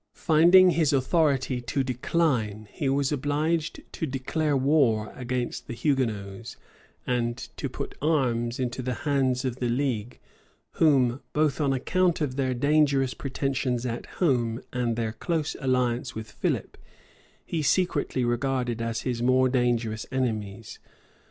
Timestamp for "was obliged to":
2.89-4.07